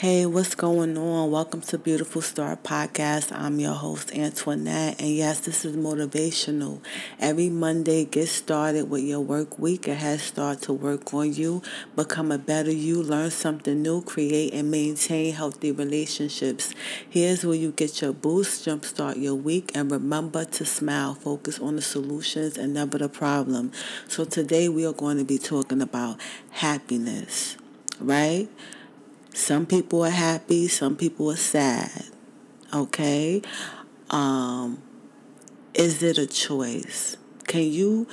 [0.00, 1.30] Hey, what's going on?
[1.30, 3.32] Welcome to Beautiful Star Podcast.
[3.34, 5.00] I'm your host, Antoinette.
[5.00, 6.80] And yes, this is motivational.
[7.18, 9.88] Every Monday, get started with your work week.
[9.88, 11.62] A head start to work on you,
[11.96, 16.74] become a better you, learn something new, create and maintain healthy relationships.
[17.08, 21.14] Here's where you get your boost, jumpstart your week, and remember to smile.
[21.14, 23.72] Focus on the solutions and never the problem.
[24.08, 26.20] So today, we are going to be talking about
[26.50, 27.56] happiness,
[27.98, 28.46] right?
[29.36, 32.06] Some people are happy, some people are sad.
[32.72, 33.42] Okay?
[34.08, 34.82] Um,
[35.74, 37.18] is it a choice?
[37.46, 38.08] Can you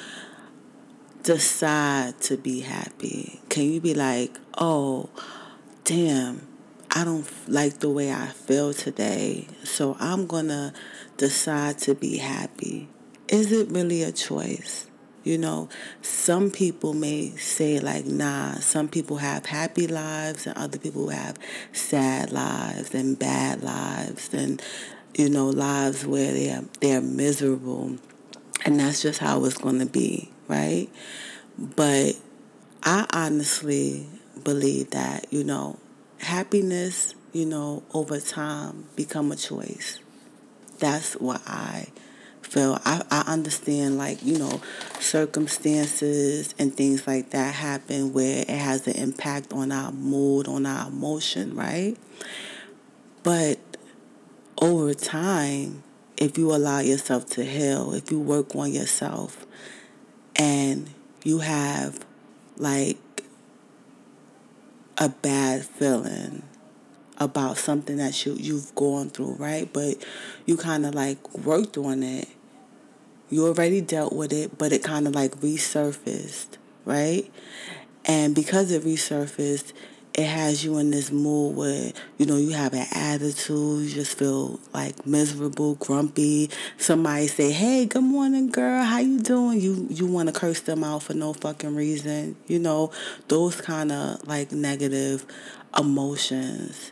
[1.23, 3.39] decide to be happy?
[3.48, 5.09] Can you be like, oh,
[5.85, 6.45] damn,
[6.91, 10.73] I don't like the way I feel today, so I'm going to
[11.15, 12.90] decide to be happy?
[13.29, 14.87] Is it really a choice?
[15.23, 15.70] You know,
[16.02, 21.38] some people may say like, nah, some people have happy lives and other people have
[21.72, 24.62] sad lives and bad lives and,
[25.18, 27.98] you know, lives where they're, they're miserable.
[28.65, 30.90] And that's just how it's going to be, right?
[31.58, 32.15] But
[32.84, 34.08] I honestly
[34.43, 35.80] believe that, you know,
[36.18, 39.99] happiness, you know, over time become a choice.
[40.80, 41.87] That's what I
[42.54, 42.79] feel.
[42.85, 44.62] I, I understand, like, you know,
[44.99, 50.65] circumstances and things like that happen where it has an impact on our mood, on
[50.65, 51.98] our emotion, right?
[53.24, 53.59] But
[54.62, 55.84] over time,
[56.15, 59.46] if you allow yourself to heal, if you work on yourself,
[60.35, 60.90] and
[61.24, 62.05] you have
[62.57, 62.98] like
[64.97, 66.44] a bad feeling
[67.18, 69.72] about something that you you've gone through, right?
[69.72, 70.03] But
[70.46, 72.28] you kind of like worked on it
[73.34, 77.29] you already dealt with it, but it kind of like resurfaced, right?
[78.06, 79.73] And because it resurfaced,
[80.13, 84.19] it has you in this mood where you know you have an attitude, you just
[84.19, 86.51] feel like miserable, grumpy.
[86.78, 88.84] Somebody say, "Hey, good morning, girl.
[88.84, 92.35] How you doing?" You you want to curse them out for no fucking reason.
[92.46, 92.91] You know
[93.29, 95.25] those kind of like negative
[95.75, 96.91] emotions,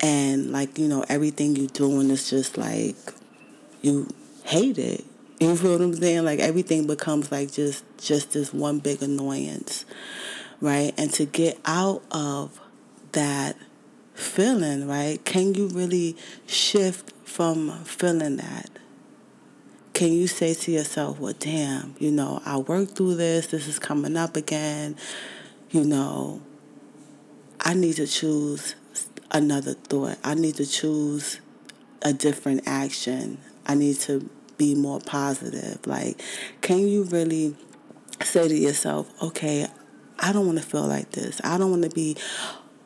[0.00, 2.96] and like you know everything you doing is just like
[3.82, 4.08] you
[4.44, 5.04] hate it.
[5.44, 6.24] You feel what I'm saying?
[6.24, 9.84] Like everything becomes like just just this one big annoyance,
[10.62, 10.94] right?
[10.96, 12.58] And to get out of
[13.12, 13.54] that
[14.14, 15.22] feeling, right?
[15.22, 16.16] Can you really
[16.46, 18.70] shift from feeling that?
[19.92, 23.78] Can you say to yourself, well, damn, you know, I worked through this, this is
[23.78, 24.96] coming up again,
[25.70, 26.40] you know,
[27.60, 28.76] I need to choose
[29.30, 30.16] another thought.
[30.24, 31.40] I need to choose
[32.00, 33.38] a different action.
[33.66, 35.86] I need to be more positive?
[35.86, 36.20] Like,
[36.60, 37.56] can you really
[38.22, 39.66] say to yourself, okay,
[40.18, 41.40] I don't want to feel like this.
[41.44, 42.16] I don't want to be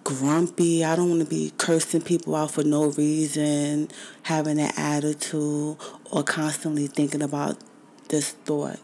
[0.05, 0.85] grumpy.
[0.85, 3.89] I don't want to be cursing people out for no reason,
[4.23, 5.77] having an attitude,
[6.11, 7.59] or constantly thinking about
[8.09, 8.81] this thought,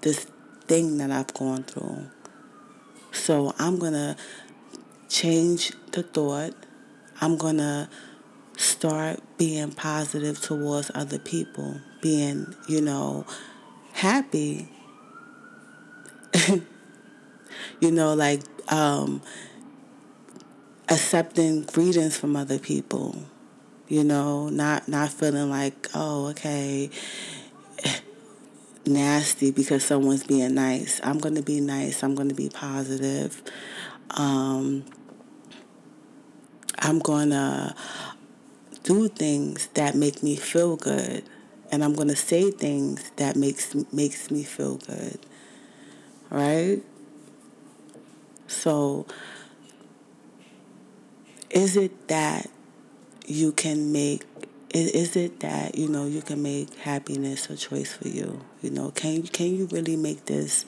[0.00, 0.26] this
[0.66, 2.10] thing that I've gone through.
[3.12, 4.16] So I'm going to
[5.08, 6.54] change the thought.
[7.20, 7.88] I'm going to
[8.56, 13.24] start being positive towards other people, being, you know,
[13.94, 14.68] happy.
[17.80, 19.22] you know, like um,
[20.90, 23.16] accepting greetings from other people.
[23.88, 26.90] You know, not not feeling like, oh, okay,
[28.86, 31.00] nasty because someone's being nice.
[31.02, 32.02] I'm going to be nice.
[32.02, 33.42] I'm going to be positive.
[34.10, 34.84] Um,
[36.80, 37.74] I'm going to
[38.82, 41.24] do things that make me feel good
[41.74, 45.18] and I'm going to say things that makes makes me feel good.
[46.30, 46.80] Right?
[48.46, 49.06] So
[51.50, 52.48] is it that
[53.26, 54.24] you can make
[54.70, 58.90] is it that you know you can make happiness a choice for you you know
[58.92, 60.64] can can you really make this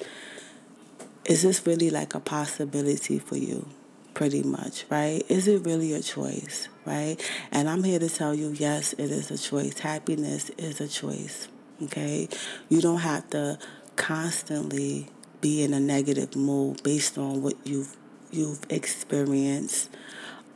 [1.25, 3.69] is this really like a possibility for you
[4.17, 5.23] pretty much, right?
[5.29, 7.17] Is it really a choice, right?
[7.53, 9.81] And I'm here to tell you, yes, it is a choice.
[9.81, 11.49] Happiness is a choice,
[11.83, 12.27] okay?
[12.71, 13.59] You don't have to
[13.97, 15.09] constantly
[15.43, 17.95] be in a negative mood based on what you've
[18.31, 19.91] you've experienced,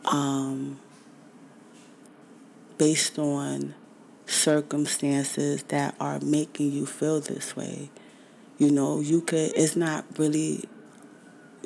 [0.07, 0.81] um,
[2.79, 3.75] based on
[4.25, 7.91] circumstances that are making you feel this way.
[8.57, 9.53] You know, you could.
[9.55, 10.65] It's not really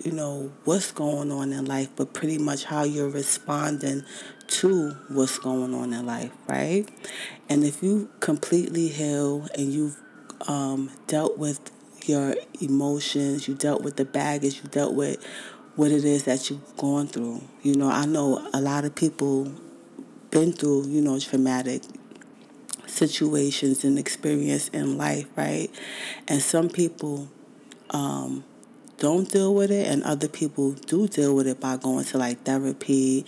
[0.03, 4.05] you know, what's going on in life, but pretty much how you're responding
[4.47, 6.89] to what's going on in life, right?
[7.49, 9.97] And if you completely heal and you've
[10.47, 11.71] um, dealt with
[12.07, 15.25] your emotions, you dealt with the baggage, you dealt with
[15.77, 17.43] what it is that you've gone through.
[17.63, 19.53] You know, I know a lot of people
[20.31, 21.83] been through, you know, traumatic
[22.87, 25.71] situations and experience in life, right?
[26.29, 27.29] And some people
[27.91, 28.45] um,
[29.05, 32.43] don't deal with it, and other people do deal with it by going to like
[32.45, 33.27] therapy.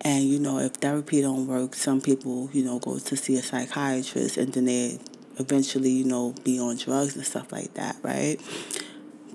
[0.00, 3.42] And you know, if therapy don't work, some people, you know, go to see a
[3.42, 5.00] psychiatrist, and then they
[5.40, 8.40] eventually, you know, be on drugs and stuff like that, right?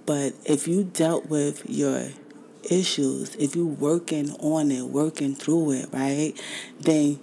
[0.05, 2.07] But if you dealt with your
[2.69, 6.31] issues, if you working on it, working through it, right,
[6.79, 7.19] then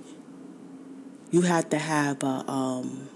[1.31, 3.09] you have to have a um,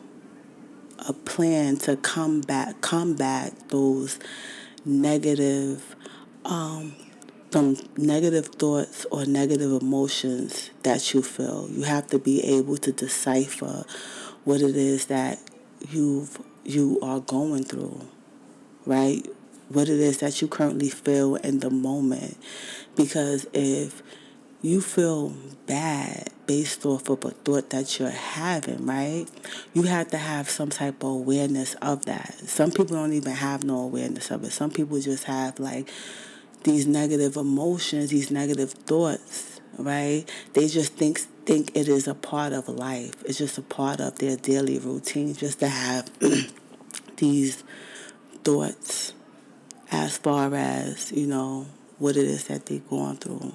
[1.07, 4.19] a plan to combat combat those
[4.85, 5.97] negative
[6.45, 6.95] um,
[7.53, 11.69] some negative thoughts or negative emotions that you feel.
[11.71, 13.85] You have to be able to decipher
[14.45, 15.39] what it is that
[15.91, 18.01] you've you are going through,
[18.87, 19.27] right?
[19.69, 22.39] What it is that you currently feel in the moment.
[22.97, 24.03] Because if
[24.63, 25.35] you feel
[25.67, 29.27] bad based off of a thought that you're having, right?
[29.75, 32.35] You have to have some type of awareness of that.
[32.47, 34.53] Some people don't even have no awareness of it.
[34.53, 35.91] Some people just have like
[36.63, 40.25] these negative emotions, these negative thoughts, right?
[40.53, 43.21] They just think think it is a part of life.
[43.25, 46.09] It's just a part of their daily routine just to have
[47.17, 47.65] these
[48.45, 49.13] thoughts
[49.91, 51.67] as far as, you know,
[51.99, 53.55] what it is that they're going through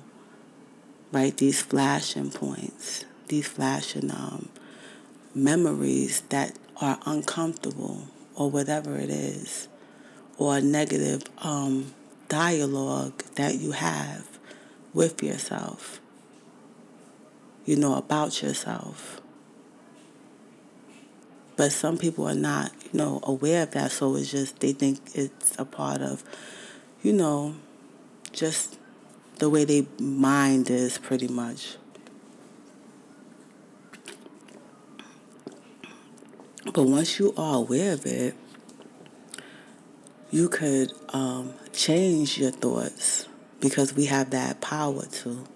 [1.12, 1.36] right?
[1.36, 4.50] These flashing points, these flashing um,
[5.34, 9.68] memories that are uncomfortable or whatever it is,
[10.38, 11.94] or a negative um,
[12.30, 14.38] dialogue that you have
[14.94, 16.00] with yourself,
[17.66, 19.22] you know, about yourself.
[21.56, 25.00] But some people are not, you know, aware of that, so it's just they think
[25.16, 26.24] it's a part of,
[27.02, 27.56] you know,
[28.32, 28.78] just
[29.40, 31.78] the way they mind is pretty much.
[36.74, 38.36] But once you are aware of it,
[40.32, 43.28] you could um, change your thoughts
[43.60, 45.48] because we have that power to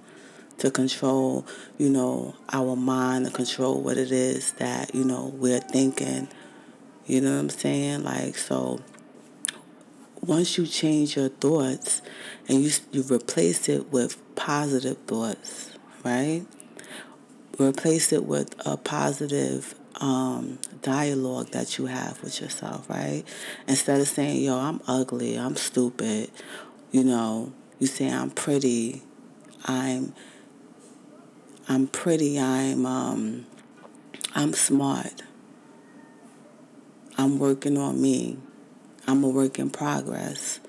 [0.59, 1.45] to control,
[1.79, 6.27] you know, our mind, to control what it is that, you know, we're thinking.
[7.07, 8.03] You know what I'm saying?
[8.03, 8.79] Like, so
[10.21, 12.01] once you change your thoughts
[12.47, 15.71] and you, you replace it with positive thoughts,
[16.03, 16.45] right?
[17.59, 23.23] Replace it with a positive um, dialogue that you have with yourself, right?
[23.67, 26.31] Instead of saying, yo, I'm ugly, I'm stupid,
[26.91, 29.01] you know, you say I'm pretty,
[29.65, 30.13] I'm
[31.67, 33.45] I'm pretty, I'm um,
[34.35, 35.23] I'm smart.
[37.17, 38.37] I'm working on me.
[39.07, 40.59] I'm a work in progress.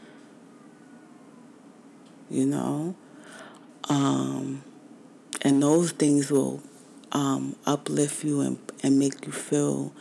[2.30, 2.94] You know?
[3.88, 4.62] Um,
[5.42, 6.62] and those things will
[7.10, 9.92] um, uplift you and, and make you feel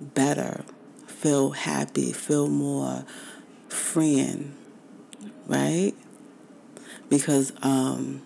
[0.00, 0.64] better,
[1.06, 3.04] feel happy, feel more
[3.68, 4.54] freeing,
[5.46, 5.92] right?
[7.08, 8.22] Because um,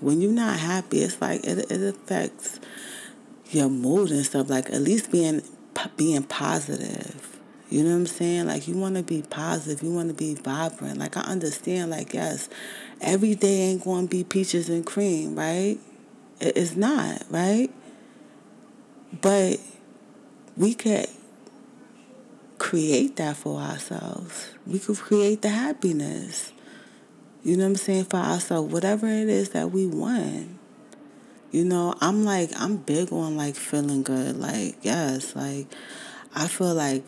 [0.00, 2.60] when you're not happy, it's like it, it affects
[3.50, 4.48] your mood and stuff.
[4.48, 5.42] Like at least being
[5.96, 7.29] being positive
[7.70, 8.46] you know what I'm saying?
[8.46, 10.98] Like you want to be positive, you want to be vibrant.
[10.98, 12.48] Like I understand, like yes,
[13.00, 15.78] every day ain't going to be peaches and cream, right?
[16.40, 17.70] It's not, right?
[19.20, 19.60] But
[20.56, 21.06] we could
[22.58, 24.50] create that for ourselves.
[24.66, 26.52] We could create the happiness.
[27.44, 28.04] You know what I'm saying?
[28.04, 30.58] For ourselves, whatever it is that we want.
[31.52, 34.36] You know, I'm like, I'm big on like feeling good.
[34.36, 35.66] Like, yes, like,
[36.34, 37.02] I feel like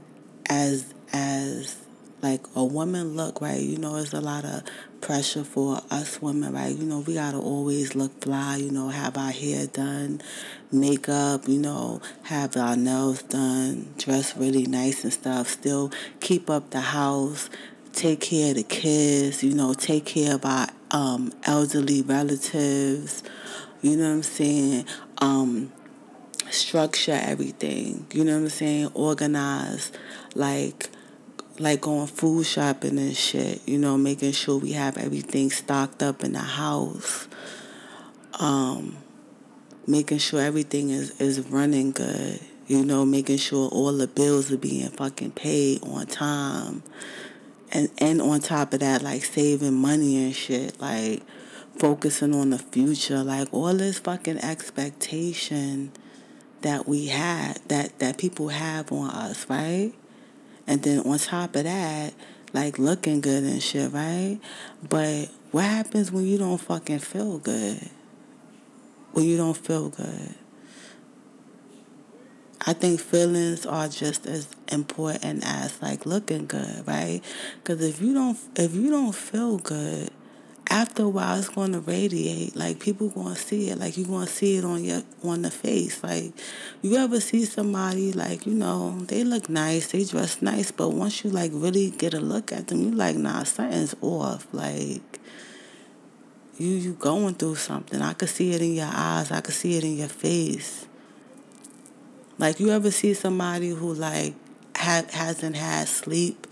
[0.48, 1.76] as as
[2.22, 3.60] like a woman look right?
[3.60, 4.62] You know there's a lot of
[5.00, 6.74] pressure for us women right?
[6.76, 10.20] You know we gotta always look fly you know have our hair done
[10.70, 15.48] makeup you know have our nails done dress really nice and stuff.
[15.48, 17.50] Still keep up the house
[17.92, 23.22] take care of the kids you know take care of our um, elderly relatives.
[23.80, 24.84] You know what i'm saying?
[25.18, 25.72] Um,
[26.72, 29.92] structure everything you know what i'm saying organize
[30.34, 30.88] like
[31.58, 36.24] like going food shopping and shit, you know, making sure we have everything stocked up
[36.24, 37.28] in the house.
[38.40, 38.96] Um,
[39.86, 44.56] making sure everything is, is running good, you know, making sure all the bills are
[44.56, 46.82] being fucking paid on time.
[47.70, 51.22] And and on top of that, like saving money and shit, like
[51.78, 55.92] focusing on the future, like all this fucking expectation
[56.62, 59.92] that we had that that people have on us, right?
[60.66, 62.14] And then on top of that,
[62.52, 64.38] like looking good and shit, right?
[64.88, 67.90] But what happens when you don't fucking feel good?
[69.12, 70.34] When you don't feel good?
[72.64, 77.20] I think feelings are just as important as like looking good, right?
[77.56, 80.10] Because if you don't if you don't feel good,
[80.70, 82.56] after a while it's going to radiate.
[82.56, 83.78] Like people going to see it.
[83.78, 86.02] Like you're going to see it on your on the face.
[86.02, 86.32] Like
[86.80, 91.24] you ever see somebody like you know they look nice, they dress nice, but once
[91.24, 94.46] you like really get a look at them, you like nah something's off.
[94.52, 95.20] Like
[96.58, 98.00] you you going through something.
[98.00, 99.30] I could see it in your eyes.
[99.30, 100.86] I could see it in your face.
[102.38, 104.34] Like you ever see somebody who like
[104.76, 106.46] ha- hasn't had sleep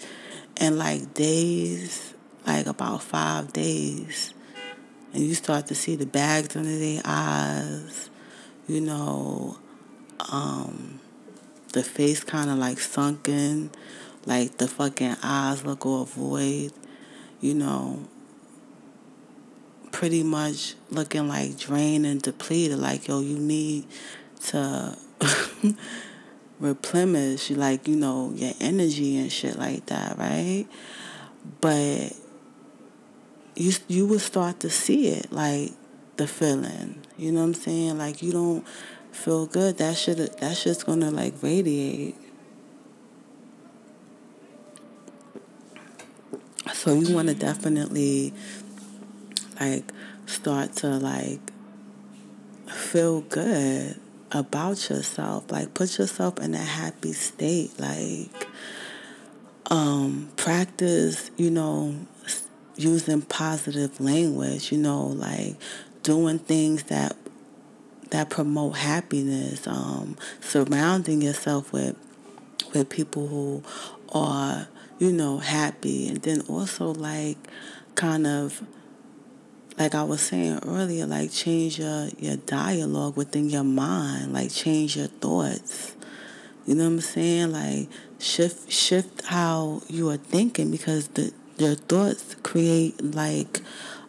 [0.60, 2.09] in like days,
[2.50, 4.34] like about five days,
[5.12, 8.10] and you start to see the bags under their eyes,
[8.66, 9.56] you know,
[10.32, 10.98] um,
[11.72, 13.70] the face kind of like sunken,
[14.26, 16.72] like the fucking eyes look all void,
[17.40, 18.08] you know,
[19.92, 22.78] pretty much looking like drained and depleted.
[22.78, 23.86] Like, yo, you need
[24.46, 24.98] to
[26.58, 30.66] replenish like you know your energy and shit like that right
[31.62, 32.12] but
[33.60, 35.72] you you will start to see it like
[36.16, 38.66] the feeling you know what i'm saying like you don't
[39.12, 42.16] feel good that should that's just gonna like radiate
[46.72, 48.32] so you want to definitely
[49.60, 49.84] like
[50.26, 51.40] start to like
[52.66, 54.00] feel good
[54.32, 55.50] about yourself.
[55.50, 57.78] Like put yourself in a happy state.
[57.78, 58.48] Like
[59.70, 61.94] um, practice, you know,
[62.80, 65.56] using positive language, you know, like
[66.02, 67.16] doing things that
[68.10, 71.96] that promote happiness, um, surrounding yourself with
[72.74, 73.62] with people who
[74.12, 74.68] are,
[74.98, 77.38] you know, happy and then also like
[77.94, 78.62] kind of
[79.78, 84.96] like I was saying earlier, like change your, your dialogue within your mind, like change
[84.96, 85.96] your thoughts.
[86.66, 87.52] You know what I'm saying?
[87.52, 93.60] Like shift shift how you are thinking because the your thoughts create like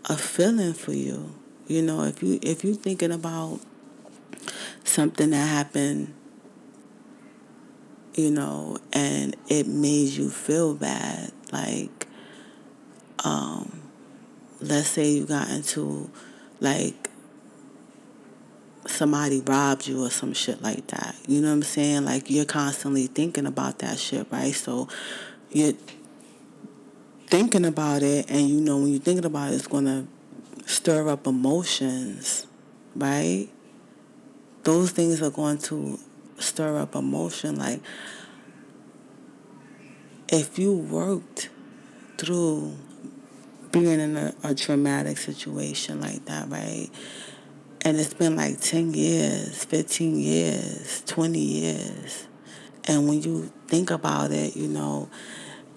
[0.05, 1.35] a feeling for you.
[1.67, 3.59] You know, if you if you're thinking about
[4.83, 6.13] something that happened,
[8.15, 12.07] you know, and it made you feel bad, like
[13.23, 13.81] um
[14.61, 16.09] let's say you got into
[16.59, 17.09] like
[18.87, 21.15] somebody robbed you or some shit like that.
[21.27, 22.05] You know what I'm saying?
[22.05, 24.53] Like you're constantly thinking about that shit, right?
[24.53, 24.87] So
[25.51, 25.73] you're
[27.31, 30.05] thinking about it and you know when you're thinking about it it's gonna
[30.65, 32.45] stir up emotions,
[32.95, 33.47] right?
[34.63, 35.97] Those things are going to
[36.37, 37.81] stir up emotion like
[40.27, 41.49] if you worked
[42.17, 42.75] through
[43.71, 46.89] being in a, a traumatic situation like that, right?
[47.81, 52.27] And it's been like 10 years, 15 years, 20 years.
[52.85, 55.09] And when you think about it, you know,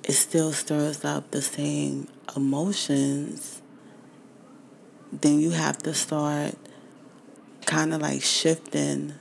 [0.04, 3.62] it still stirs up the same emotions.
[5.12, 6.54] Then you have to start
[7.64, 9.14] kind of like shifting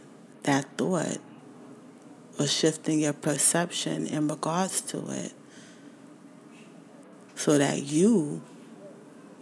[0.43, 1.19] that thought
[2.37, 5.33] or shifting your perception in regards to it
[7.35, 8.41] so that you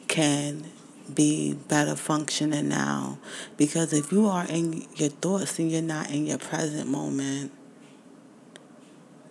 [0.07, 0.65] can
[1.13, 3.17] be better functioning now.
[3.57, 7.51] Because if you are in your thoughts and you're not in your present moment,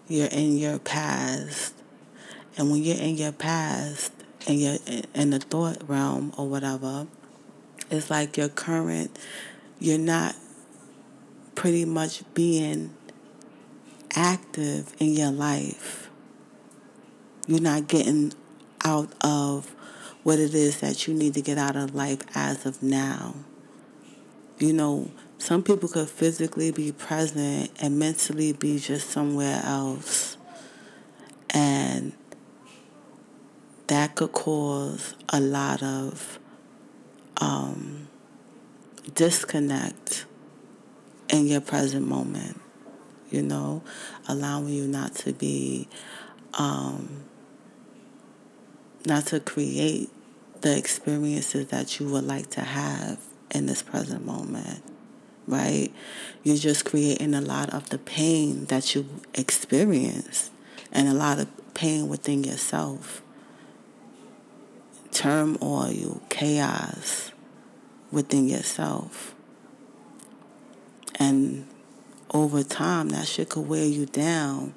[0.09, 1.80] you're in your past.
[2.57, 4.13] And when you're in your past
[4.47, 4.79] and you're
[5.15, 7.07] in the thought realm or whatever,
[7.91, 9.19] it's like your current,
[9.79, 10.35] you're not
[11.55, 12.95] pretty much being
[14.15, 16.11] active in your life.
[17.47, 18.33] You're not getting
[18.85, 19.75] out of
[20.23, 23.35] what it is that you need to get out of life as of now.
[24.59, 30.37] You know, some people could physically be present and mentally be just somewhere else.
[31.49, 32.13] And
[33.91, 36.39] that could cause a lot of
[37.39, 38.07] um,
[39.15, 40.27] disconnect
[41.29, 42.61] in your present moment,
[43.33, 43.83] you know,
[44.29, 45.89] allowing you not to be
[46.55, 47.25] um,
[49.07, 50.09] not to create
[50.61, 53.19] the experiences that you would like to have
[53.51, 54.85] in this present moment,
[55.49, 55.93] right?
[56.45, 60.53] You're just creating a lot of the pain that you experience
[60.93, 63.25] and a lot of pain within yourself.
[65.21, 67.33] Turmoil, chaos
[68.11, 69.35] within yourself.
[71.19, 71.67] And
[72.33, 74.75] over time, that shit could wear you down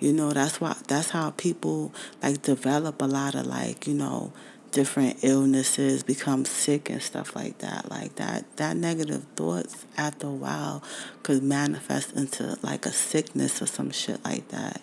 [0.00, 1.92] You know, that's why that's how people
[2.22, 4.32] like develop a lot of like, you know,
[4.72, 7.90] different illnesses, become sick and stuff like that.
[7.90, 10.82] Like that that negative thoughts after a while
[11.22, 14.82] could manifest into like a sickness or some shit like that.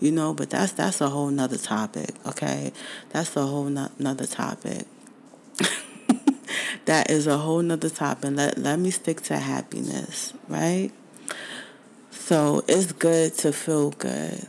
[0.00, 2.72] You know, but that's that's a whole nother topic, okay?
[3.10, 4.86] That's a whole no- nother topic.
[6.86, 8.30] that is a whole nother topic.
[8.32, 10.90] Let let me stick to happiness, right?
[12.10, 14.46] So it's good to feel good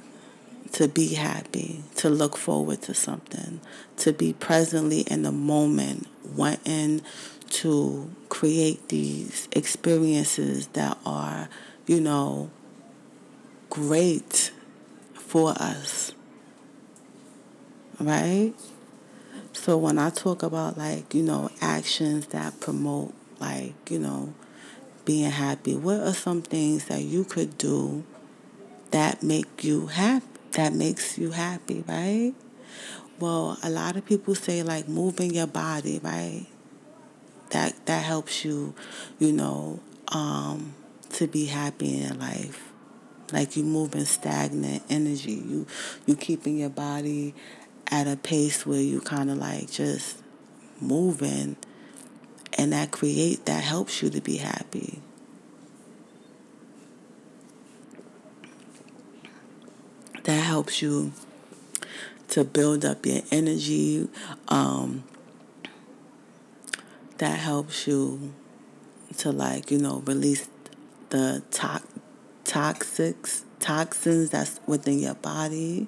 [0.73, 3.59] to be happy, to look forward to something,
[3.97, 7.01] to be presently in the moment, wanting
[7.49, 11.49] to create these experiences that are,
[11.87, 12.49] you know,
[13.69, 14.51] great
[15.31, 16.13] for us.
[17.99, 18.53] Right?
[19.53, 24.33] So when I talk about like, you know, actions that promote like, you know,
[25.05, 28.03] being happy, what are some things that you could do
[28.91, 30.25] that make you happy?
[30.51, 32.33] that makes you happy, right?
[33.19, 36.45] Well, a lot of people say like moving your body, right?
[37.51, 38.73] That that helps you,
[39.19, 40.73] you know, um,
[41.11, 42.70] to be happy in life.
[43.31, 45.33] Like you moving stagnant energy.
[45.33, 45.67] You
[46.05, 47.33] you keeping your body
[47.87, 50.21] at a pace where you kind of like just
[50.79, 51.55] moving
[52.57, 55.01] and that create that helps you to be happy
[60.23, 61.11] that helps you
[62.29, 64.07] to build up your energy.
[64.47, 65.03] Um,
[67.17, 68.33] that helps you
[69.17, 70.47] to like you know release
[71.09, 71.81] the to-
[72.51, 75.87] toxics toxins that's within your body.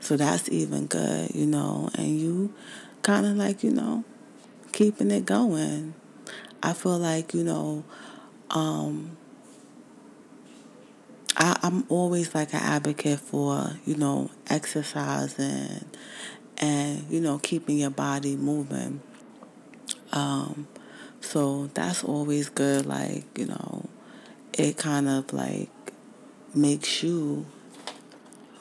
[0.00, 2.54] So that's even good, you know, and you
[3.02, 4.04] kind of like you know
[4.72, 5.94] keeping it going.
[6.62, 7.84] I feel like you know.
[8.50, 9.16] Um,
[11.36, 15.84] I, I'm always like an advocate for, you know, exercising
[16.58, 19.00] and, you know, keeping your body moving.
[20.12, 20.68] Um,
[21.20, 22.86] so that's always good.
[22.86, 23.88] Like, you know,
[24.54, 25.70] it kind of like
[26.54, 27.46] makes you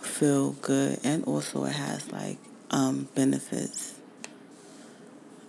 [0.02, 2.38] feel good and also it has like
[2.72, 3.96] um, benefits.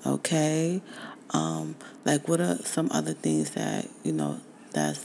[0.06, 0.82] Okay?
[1.30, 4.40] Um, like what are some other things that, you know,
[4.72, 5.04] that's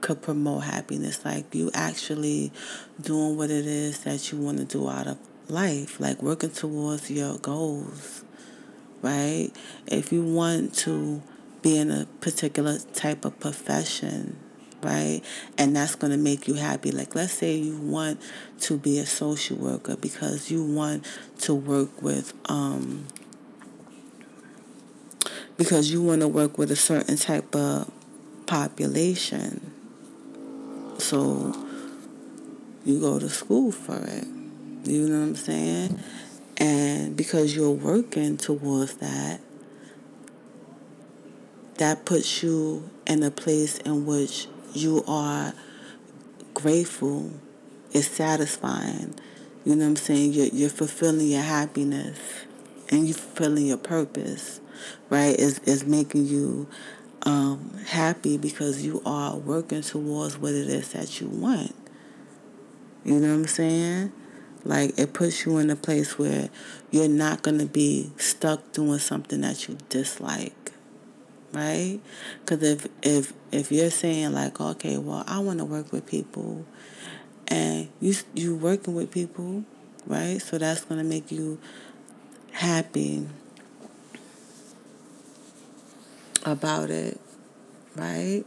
[0.00, 1.24] could promote happiness.
[1.24, 2.52] Like you actually
[3.00, 7.10] doing what it is that you want to do out of life, like working towards
[7.10, 8.24] your goals,
[9.02, 9.50] right?
[9.86, 11.22] If you want to
[11.62, 14.38] be in a particular type of profession,
[14.82, 15.20] right?
[15.58, 16.90] And that's going to make you happy.
[16.90, 18.20] Like, let's say you want
[18.60, 21.06] to be a social worker because you want
[21.40, 23.06] to work with, um,
[25.56, 27.90] because you want to work with a certain type of
[28.46, 29.72] population,
[30.98, 31.54] so
[32.84, 34.26] you go to school for it.
[34.84, 36.00] You know what I'm saying?
[36.56, 39.40] And because you're working towards that,
[41.80, 45.54] that puts you in a place in which you are
[46.52, 47.32] grateful.
[47.92, 49.14] It's satisfying.
[49.64, 50.34] You know what I'm saying?
[50.34, 52.18] You're, you're fulfilling your happiness
[52.90, 54.60] and you're fulfilling your purpose,
[55.08, 55.34] right?
[55.38, 56.68] It's, it's making you
[57.22, 61.74] um, happy because you are working towards what it is that you want.
[63.06, 64.12] You know what I'm saying?
[64.64, 66.50] Like it puts you in a place where
[66.90, 70.52] you're not going to be stuck doing something that you dislike,
[71.52, 72.00] right?
[72.40, 76.64] Because if if if you're saying like, okay, well, I want to work with people,
[77.48, 79.64] and you you working with people,
[80.06, 80.40] right?
[80.40, 81.58] So that's to make you
[82.52, 83.26] happy
[86.44, 87.20] about it,
[87.96, 88.44] right?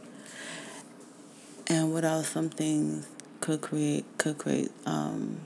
[1.66, 2.28] And what else?
[2.28, 3.06] Some things
[3.40, 5.38] could create could create um,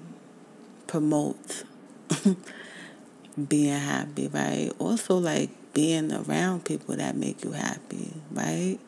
[0.86, 1.64] promote
[3.48, 4.70] being happy, right?
[4.78, 8.78] Also, like being around people that make you happy, right?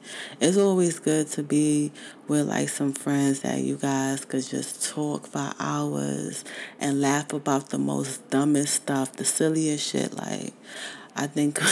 [0.40, 1.92] It's always good to be
[2.26, 6.44] with like some friends that you guys could just talk for hours
[6.80, 10.14] and laugh about the most dumbest stuff, the silliest shit.
[10.14, 10.52] Like,
[11.14, 11.60] I think.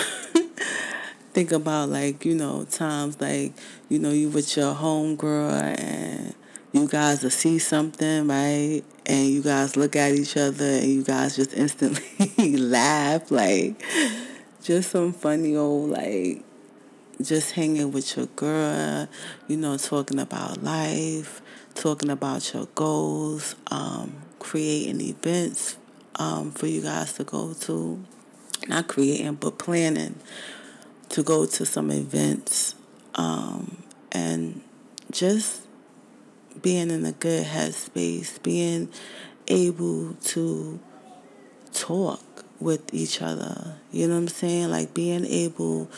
[1.32, 3.52] think about like you know times like
[3.88, 6.34] you know you with your homegirl and
[6.72, 8.82] you guys will see something, right?
[9.06, 13.30] And you guys look at each other and you guys just instantly laugh.
[13.30, 13.82] Like,
[14.68, 16.44] just some funny old, like,
[17.22, 19.08] just hanging with your girl,
[19.46, 21.40] you know, talking about life,
[21.74, 25.78] talking about your goals, um, creating events
[26.16, 28.04] um, for you guys to go to.
[28.68, 30.16] Not creating, but planning
[31.08, 32.74] to go to some events
[33.14, 34.60] um, and
[35.10, 35.62] just
[36.60, 38.90] being in a good headspace, being
[39.46, 40.78] able to
[41.72, 42.20] talk
[42.60, 43.76] with each other.
[43.92, 44.70] You know what I'm saying?
[44.70, 45.90] Like being able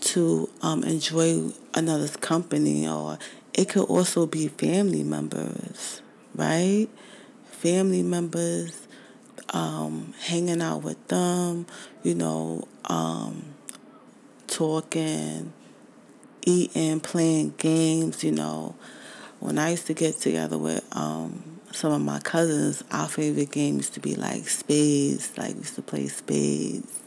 [0.00, 3.18] to um, enjoy another's company, or
[3.52, 6.02] it could also be family members,
[6.34, 6.88] right?
[7.50, 8.86] Family members,
[9.50, 11.66] um, hanging out with them,
[12.02, 13.44] you know, um,
[14.46, 15.52] talking,
[16.44, 18.74] eating, playing games, you know.
[19.40, 23.76] When I used to get together with um, some of my cousins, our favorite game
[23.76, 25.36] used to be like spades.
[25.36, 27.00] Like we used to play spades.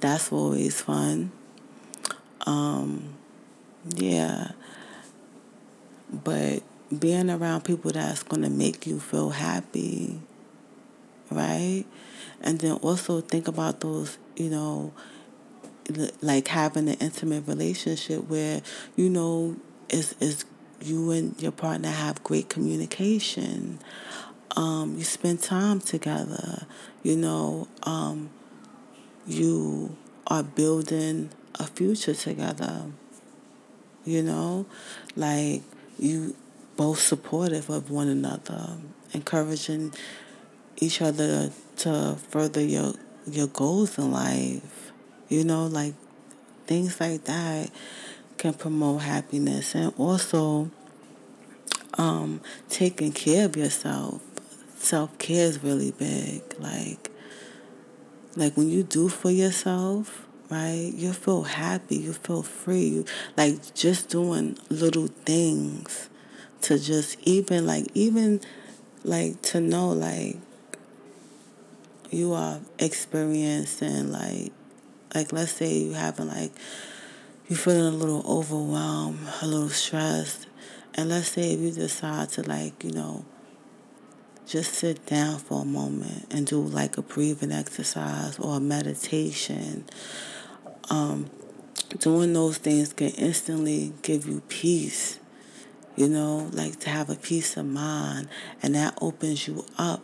[0.00, 1.32] That's always fun.
[2.44, 3.14] Um,
[3.94, 4.52] yeah.
[6.12, 6.62] But
[6.96, 10.20] being around people that's to make you feel happy,
[11.30, 11.84] right?
[12.42, 14.92] And then also think about those, you know,
[16.20, 18.60] like having an intimate relationship where,
[18.94, 19.56] you know,
[19.88, 20.44] it's is
[20.80, 23.78] you and your partner have great communication.
[24.56, 26.66] Um, you spend time together,
[27.02, 28.30] you know, um,
[29.26, 32.86] you are building a future together.
[34.04, 34.66] You know,
[35.16, 35.62] like
[35.98, 36.36] you
[36.76, 38.76] both supportive of one another,
[39.12, 39.92] encouraging
[40.76, 42.94] each other to further your
[43.26, 44.92] your goals in life.
[45.28, 45.94] You know, like
[46.66, 47.70] things like that
[48.38, 50.70] can promote happiness and also
[51.98, 54.22] um, taking care of yourself.
[54.76, 56.42] Self care is really big.
[56.58, 57.10] Like
[58.36, 60.92] like when you do for yourself, right?
[60.94, 61.96] You feel happy.
[61.96, 62.84] You feel free.
[62.84, 63.04] You,
[63.36, 66.08] like just doing little things
[66.62, 68.40] to just even like even
[69.04, 70.36] like to know like
[72.10, 74.52] you are experiencing like
[75.14, 76.52] like let's say you having like
[77.48, 80.46] you're feeling a little overwhelmed, a little stressed,
[80.94, 83.24] and let's say if you decide to like you know
[84.46, 89.84] just sit down for a moment and do like a breathing exercise or a meditation.
[90.88, 91.30] Um,
[91.98, 95.18] doing those things can instantly give you peace,
[95.96, 98.28] you know, like to have a peace of mind,
[98.62, 100.02] and that opens you up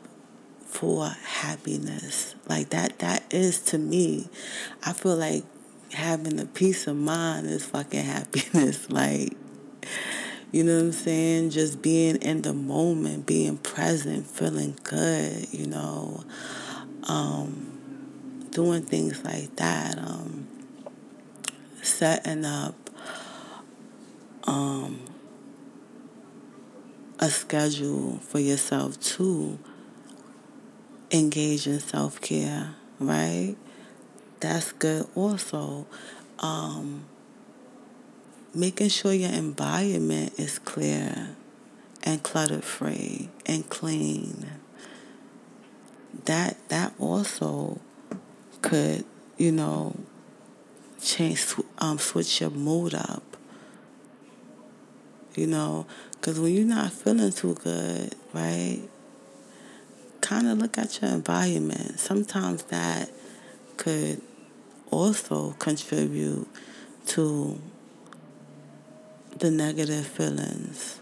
[0.66, 2.35] for happiness.
[2.48, 4.28] Like that, that is to me,
[4.85, 5.44] I feel like
[5.92, 8.90] having the peace of mind is fucking happiness.
[8.90, 9.37] like,
[10.50, 11.50] you know what I'm saying?
[11.50, 16.24] Just being in the moment, being present, feeling good, you know,
[17.05, 20.46] um, doing things like that, um,
[21.83, 22.74] setting up
[24.44, 25.00] um,
[27.18, 29.59] a schedule for yourself to
[31.11, 33.57] engage in self care, right?
[34.42, 35.87] That's good also.
[36.40, 37.05] Um,
[38.52, 41.37] making sure your environment is clear
[42.02, 44.50] and clutter free and clean.
[46.24, 47.81] That that also
[48.62, 49.05] could,
[49.38, 49.94] you know,
[51.00, 53.22] change um switch your mood up.
[55.37, 58.83] You know, because when you're not feeling too good, right?
[60.20, 62.00] Kind of look at your environment.
[62.00, 63.09] Sometimes that
[63.76, 64.20] could
[64.92, 66.46] also contribute
[67.07, 67.59] to
[69.38, 71.00] the negative feelings.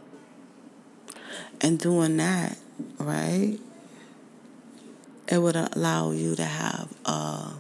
[1.61, 2.57] And doing that,
[2.99, 3.59] right,
[5.29, 7.53] it would allow you to have a,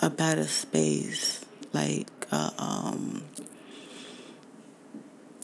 [0.00, 3.22] a better space, like uh, um,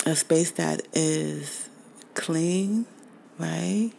[0.05, 1.69] a space that is
[2.15, 2.87] clean,
[3.39, 3.93] right?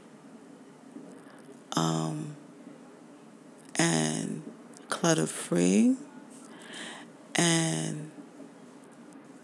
[1.75, 2.35] Um,
[3.75, 4.43] and
[4.93, 5.95] clutter free
[7.33, 8.11] and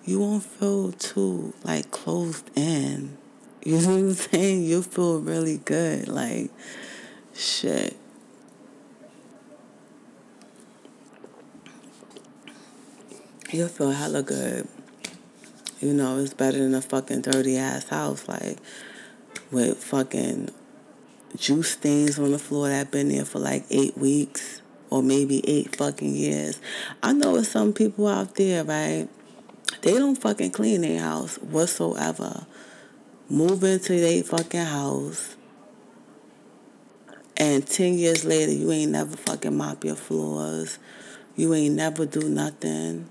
[0.06, 3.18] you won't feel too like closed in.
[3.62, 4.64] You know what I'm saying?
[4.64, 6.08] You'll feel really good.
[6.08, 6.50] Like
[7.34, 7.98] shit.
[13.52, 14.66] You'll feel hella good.
[15.82, 18.60] You know, it's better than a fucking dirty ass house, like
[19.52, 20.52] with fucking
[21.36, 25.76] juice stains on the floor that been there for like eight weeks or maybe eight
[25.76, 26.60] fucking years.
[27.04, 29.08] I know some people out there, right?
[29.82, 32.46] They don't fucking clean their house whatsoever.
[33.30, 35.36] Move into their fucking house.
[37.38, 40.78] And 10 years later, you ain't never fucking mop your floors.
[41.36, 43.08] You ain't never do nothing.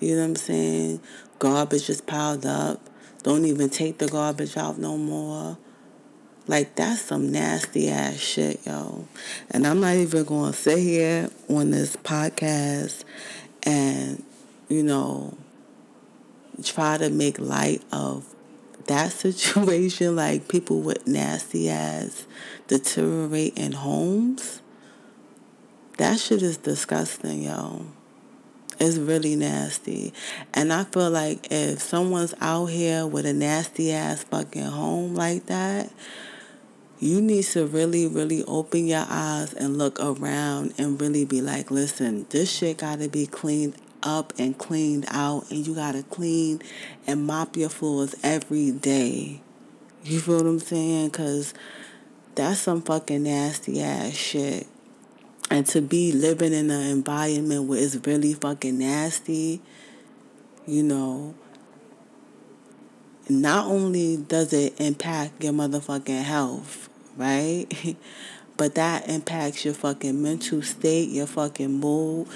[0.00, 1.00] You know what I'm saying?
[1.38, 2.80] Garbage is piled up.
[3.22, 5.56] Don't even take the garbage out no more.
[6.48, 9.06] Like that's some nasty ass shit, yo.
[9.50, 13.04] And I'm not even going to sit here on this podcast
[13.64, 14.24] and,
[14.68, 15.36] you know,
[16.64, 18.34] try to make light of
[18.86, 22.26] that situation, like people with nasty ass
[22.66, 24.62] deteriorating homes,
[25.98, 27.84] that shit is disgusting, yo.
[28.80, 30.14] It's really nasty.
[30.54, 35.46] And I feel like if someone's out here with a nasty ass fucking home like
[35.46, 35.92] that,
[37.00, 41.70] you need to really, really open your eyes and look around and really be like,
[41.70, 46.60] listen, this shit gotta be cleaned up and cleaned out, and you gotta clean
[47.06, 49.40] and mop your floors every day.
[50.04, 51.08] You feel what I'm saying?
[51.08, 51.54] Because
[52.34, 54.66] that's some fucking nasty ass shit.
[55.50, 59.60] And to be living in an environment where it's really fucking nasty,
[60.66, 61.34] you know,
[63.28, 67.66] not only does it impact your motherfucking health, right?
[68.56, 72.28] but that impacts your fucking mental state, your fucking mood.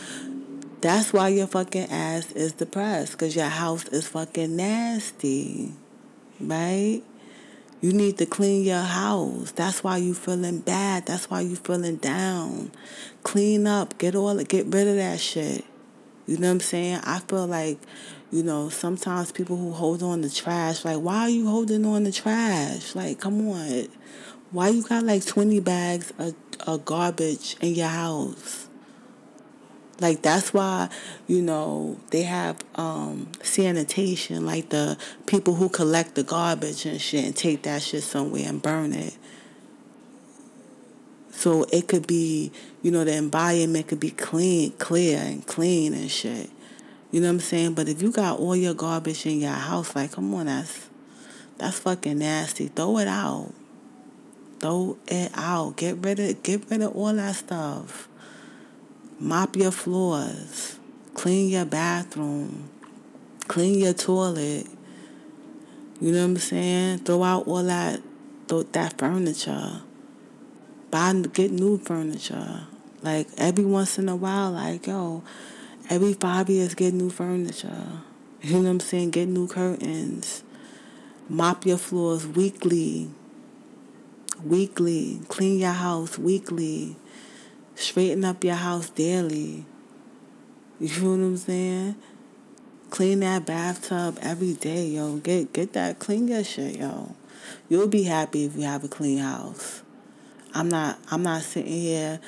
[0.80, 5.72] That's why your fucking ass is depressed because your house is fucking nasty,
[6.40, 7.02] right?
[7.80, 9.50] You need to clean your house.
[9.50, 11.06] That's why you feeling bad.
[11.06, 12.70] That's why you feeling down.
[13.24, 13.98] Clean up.
[13.98, 15.64] Get all get rid of that shit.
[16.26, 17.00] You know what I'm saying?
[17.02, 17.78] I feel like,
[18.32, 22.04] you know, sometimes people who hold on to trash, like, why are you holding on
[22.04, 22.94] to trash?
[22.94, 23.88] Like, come on.
[24.50, 26.34] Why you got like 20 bags of,
[26.66, 28.68] of garbage in your house?
[30.00, 30.88] Like that's why,
[31.28, 37.24] you know, they have um, sanitation, like the people who collect the garbage and shit
[37.24, 39.16] and take that shit somewhere and burn it.
[41.30, 42.50] So it could be,
[42.82, 46.50] you know, the environment could be clean, clear and clean and shit.
[47.12, 47.74] You know what I'm saying?
[47.74, 50.88] But if you got all your garbage in your house, like, come on, that's
[51.58, 52.68] that's fucking nasty.
[52.68, 53.52] Throw it out.
[54.58, 55.76] Throw it out.
[55.76, 58.08] Get rid of get rid of all that stuff.
[59.20, 60.78] Mop your floors.
[61.14, 62.70] Clean your bathroom.
[63.46, 64.66] Clean your toilet.
[66.00, 66.98] You know what I'm saying?
[67.00, 68.00] Throw out all that
[68.48, 69.82] that furniture.
[70.90, 72.66] Buy get new furniture.
[73.02, 75.22] Like every once in a while, like yo,
[75.92, 78.00] every five years get new furniture.
[78.40, 79.10] You know what I'm saying?
[79.10, 80.42] Get new curtains.
[81.28, 83.10] Mop your floors weekly.
[84.42, 85.20] Weekly.
[85.28, 86.96] Clean your house weekly.
[87.74, 89.66] Straighten up your house daily.
[90.80, 91.96] You know what I'm saying?
[92.88, 95.16] Clean that bathtub every day, yo.
[95.16, 97.14] Get get that clean your shit, yo.
[97.68, 99.82] You'll be happy if you have a clean house.
[100.54, 102.18] I'm not I'm not sitting here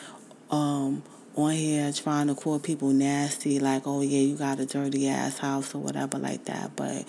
[0.50, 1.02] um
[1.36, 5.38] on here trying to call people nasty like, oh yeah, you got a dirty ass
[5.38, 6.76] house or whatever like that.
[6.76, 7.04] But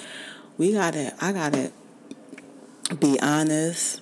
[0.58, 1.72] we gotta I gotta
[3.00, 4.02] be honest.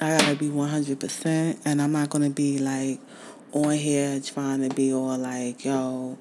[0.00, 3.00] I gotta be one hundred percent and I'm not gonna be like
[3.52, 6.18] on here trying to be all like, yo,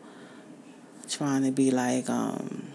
[1.09, 2.67] trying to be like, um,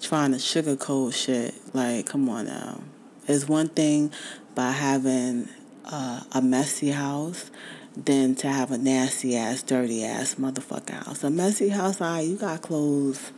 [0.00, 1.54] trying to sugarcoat shit.
[1.74, 2.80] Like, come on now.
[3.26, 4.12] It's one thing
[4.54, 5.48] by having
[5.84, 7.50] uh, a messy house
[8.04, 11.24] than to have a nasty ass, dirty ass motherfucker house.
[11.24, 13.32] A messy house, right, you got clothes.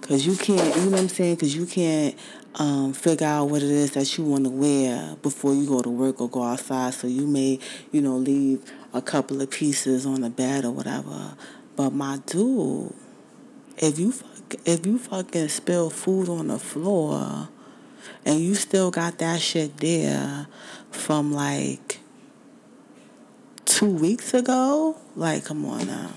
[0.00, 1.38] Cause you can't, you know what I'm saying?
[1.38, 2.14] Cause you can't
[2.54, 5.90] um, figure out what it is that you want to wear before you go to
[5.90, 6.94] work or go outside.
[6.94, 7.58] So you may,
[7.90, 8.62] you know, leave
[8.94, 11.34] a couple of pieces on the bed or whatever.
[11.74, 12.94] But my dude,
[13.76, 17.48] if you fuck, if you fucking spill food on the floor
[18.24, 20.46] and you still got that shit there
[20.90, 21.98] from like
[23.78, 26.10] two weeks ago, like come on now.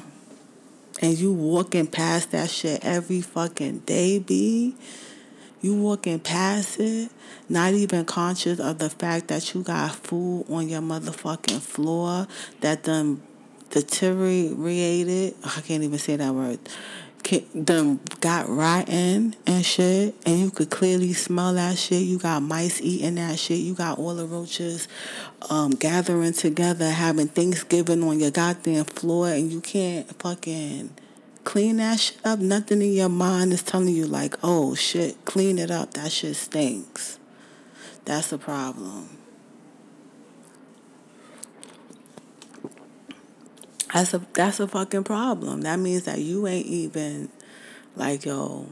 [1.00, 4.76] And you walking past that shit every fucking day, B
[5.62, 7.12] you walking past it,
[7.48, 12.28] not even conscious of the fact that you got food on your motherfucking floor
[12.62, 13.22] that done
[13.70, 15.36] deteriorated.
[15.44, 16.60] I can't even say that word.
[17.32, 22.04] Done got rotten and shit, and you could clearly smell that shit.
[22.04, 23.60] You got mice eating that shit.
[23.60, 24.90] You got all the roaches
[25.50, 30.90] um, gathering together, having Thanksgiving on your goddamn floor, and you can't fucking
[31.46, 32.40] clean that shit up.
[32.40, 35.94] Nothing in your mind is telling you like, oh shit, clean it up.
[35.94, 37.18] That shit stinks.
[38.04, 39.21] That's the problem.
[43.94, 45.62] That's a that's a fucking problem.
[45.62, 47.30] That means that you ain't even
[47.96, 48.68] like yo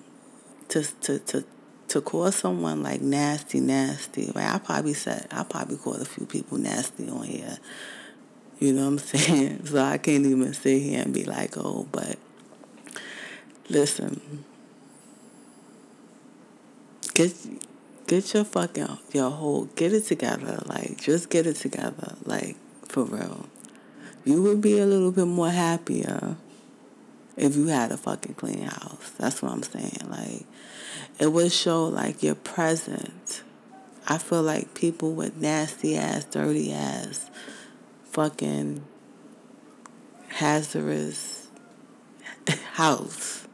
[0.69, 1.43] to to to
[1.89, 4.31] to call someone like nasty, nasty.
[4.35, 4.53] Right?
[4.53, 7.57] I probably said I probably called a few people nasty on here.
[8.59, 9.65] You know what I'm saying?
[9.65, 12.17] So I can't even sit here and be like, oh, but
[13.69, 14.43] Listen.
[17.13, 17.35] Get
[18.07, 20.59] get your fucking your whole get it together.
[20.65, 22.15] Like just get it together.
[22.25, 22.55] Like
[22.87, 23.45] for real.
[24.25, 26.35] You would be a little bit more happier
[27.37, 29.11] if you had a fucking clean house.
[29.17, 30.07] That's what I'm saying.
[30.09, 30.45] Like,
[31.19, 33.43] it would show like your presence.
[34.07, 37.29] I feel like people with nasty ass, dirty ass,
[38.05, 38.83] fucking
[40.27, 41.47] hazardous
[42.73, 43.47] house.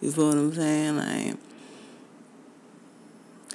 [0.00, 0.96] You feel what I'm saying?
[0.96, 1.36] Like,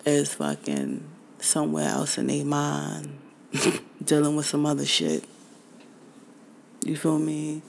[0.05, 1.03] is fucking
[1.39, 3.17] somewhere else in their mind,
[4.03, 5.23] dealing with some other shit.
[6.85, 7.61] You feel me?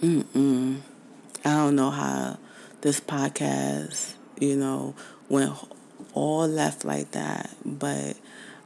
[0.00, 0.76] Mm-mm.
[1.44, 2.38] I don't know how
[2.82, 4.94] this podcast, you know,
[5.28, 5.52] went
[6.14, 8.16] all left like that, but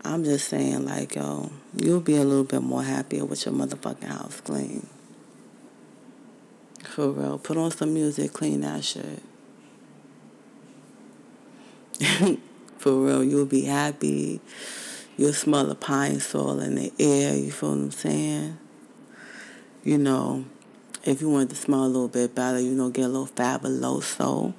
[0.04, 4.04] I'm just saying, like, yo, you'll be a little bit more happier with your motherfucking
[4.04, 4.86] house clean.
[6.84, 7.38] For real.
[7.38, 9.22] Put on some music, clean that shit.
[12.78, 14.40] For real, you'll be happy.
[15.20, 18.56] You'll smell the Pine-Sol in the air, you feel what I'm saying?
[19.84, 20.46] You know,
[21.04, 24.54] if you want to smell a little bit better, you know, get a little fabuloso.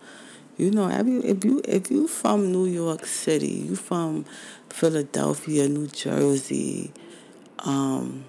[0.57, 4.23] You know, every if you if you from New York City, you from
[4.69, 6.91] Philadelphia, New Jersey,
[7.57, 8.23] um,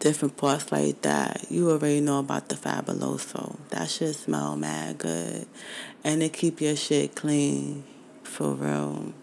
[0.00, 3.56] different parts like that, you already know about the Fabuloso.
[3.68, 5.46] That shit smell mad good.
[6.02, 7.84] And it keep your shit clean,
[8.24, 9.14] for real.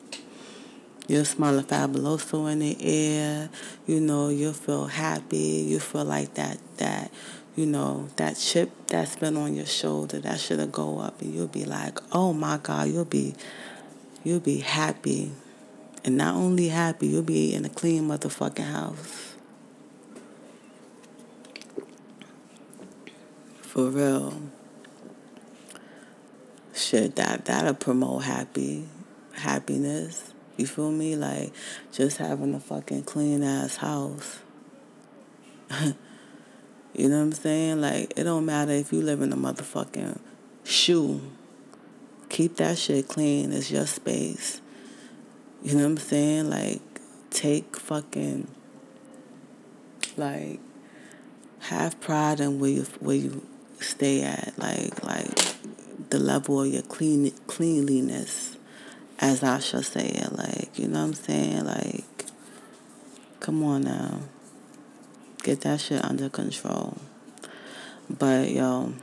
[1.07, 3.49] You'll smell a Fabuloso in the air.
[3.85, 5.65] You know, you'll feel happy.
[5.67, 7.11] You feel like that, that,
[7.55, 11.47] you know, that chip that's been on your shoulder, that should go up and you'll
[11.47, 13.35] be like, oh my God, you'll be,
[14.23, 15.31] you'll be happy.
[16.03, 19.35] And not only happy, you'll be in a clean motherfucking house.
[23.61, 24.41] For real.
[26.73, 28.85] Shit, that that'll promote happy
[29.33, 30.33] happiness.
[30.61, 31.15] You feel me?
[31.15, 31.51] Like
[31.91, 34.41] just having a fucking clean ass house.
[35.81, 37.81] you know what I'm saying?
[37.81, 40.19] Like it don't matter if you live in a motherfucking
[40.63, 41.19] shoe.
[42.29, 43.51] Keep that shit clean.
[43.51, 44.61] It's your space.
[45.63, 46.49] You know what I'm saying?
[46.51, 46.81] Like
[47.31, 48.47] take fucking
[50.15, 50.59] like
[51.61, 53.47] have pride in where you where you
[53.79, 54.53] stay at.
[54.59, 55.55] Like like
[56.11, 58.57] the level of your clean cleanliness
[59.21, 60.33] as I shall say it.
[60.33, 61.65] Like, you know what I'm saying?
[61.65, 62.25] Like,
[63.39, 64.21] come on now.
[65.43, 66.97] Get that shit under control.
[68.09, 68.93] But, yo,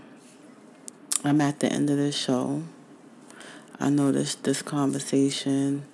[1.25, 2.65] I'm at the end of this show.
[3.81, 5.85] I know this, this conversation,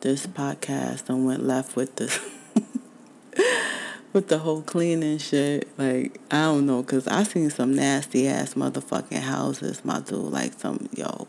[0.00, 2.20] this podcast, and went left with the,
[4.12, 5.68] with the whole cleaning shit.
[5.76, 10.32] Like, I don't know, because I seen some nasty ass motherfucking houses, my dude.
[10.32, 11.26] Like, some, yo,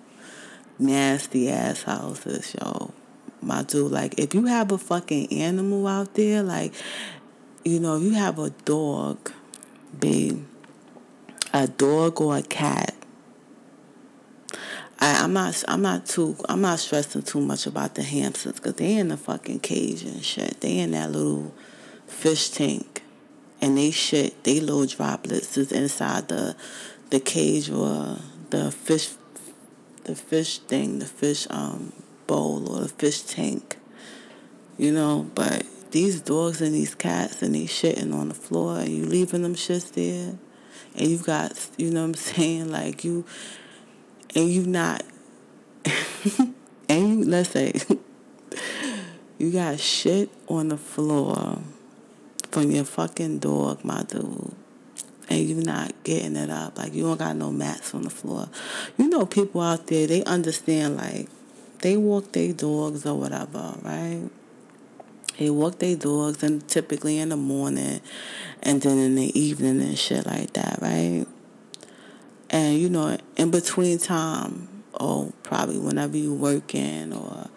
[0.79, 2.93] nasty ass houses, yo.
[3.41, 6.73] My dude, like if you have a fucking animal out there, like
[7.63, 9.31] you know, you have a dog,
[9.99, 10.41] be
[11.53, 12.93] a dog or a cat.
[14.99, 15.63] I, I'm not.
[15.67, 16.35] I'm not too.
[16.49, 20.23] I'm not stressing too much about the hamsters because they in the fucking cage and
[20.23, 20.61] shit.
[20.61, 21.53] They in that little
[22.07, 23.03] fish tank,
[23.61, 24.43] and they shit.
[24.43, 26.55] They little droplets is inside the
[27.09, 28.17] the cage or
[28.49, 29.13] the fish
[30.07, 31.93] the fish thing, the fish um,
[32.25, 33.77] bowl or the fish tank.
[34.77, 38.89] You know, but these dogs and these cats and they shitting on the floor and
[38.89, 40.35] you leaving them shits there
[40.95, 43.25] and you've got you know what I'm saying, like you
[44.35, 45.03] and you not
[46.89, 47.73] and you let's say
[49.37, 51.59] you got shit on the floor
[52.51, 54.53] from your fucking dog, my dude
[55.29, 56.77] and you're not getting it up.
[56.77, 58.49] Like you don't got no mats on the floor.
[58.97, 61.29] You know people out there, they understand like
[61.79, 64.29] they walk their dogs or whatever, right?
[65.37, 68.01] They walk their dogs and typically in the morning
[68.63, 71.25] and then in the evening and shit like that, right?
[72.49, 77.49] And you know, in between time, or probably whenever you working or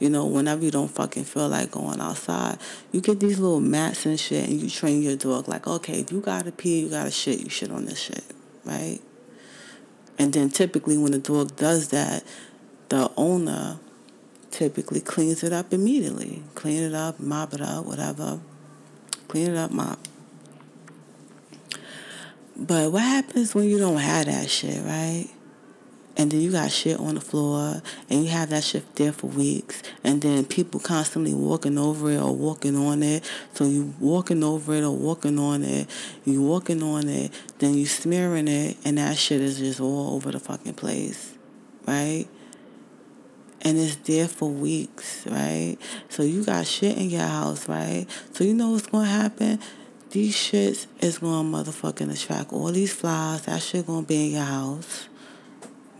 [0.00, 2.58] you know, whenever you don't fucking feel like going outside,
[2.90, 6.10] you get these little mats and shit and you train your dog like, okay, if
[6.10, 8.24] you gotta pee, you gotta shit, you shit on this shit,
[8.64, 8.98] right?
[10.18, 12.24] And then typically when the dog does that,
[12.88, 13.78] the owner
[14.50, 16.42] typically cleans it up immediately.
[16.54, 18.40] Clean it up, mop it up, whatever.
[19.28, 19.98] Clean it up, mop.
[22.56, 25.28] But what happens when you don't have that shit, right?
[26.20, 29.28] And then you got shit on the floor and you have that shit there for
[29.28, 33.24] weeks and then people constantly walking over it or walking on it.
[33.54, 35.88] So you walking over it or walking on it.
[36.26, 40.30] You walking on it then you smearing it and that shit is just all over
[40.30, 41.38] the fucking place
[41.86, 42.26] right?
[43.62, 45.78] And it's there for weeks right?
[46.10, 48.04] So you got shit in your house right?
[48.34, 49.58] So you know what's gonna happen?
[50.10, 53.46] These shits is gonna motherfucking attract all these flies.
[53.46, 55.06] That shit gonna be in your house.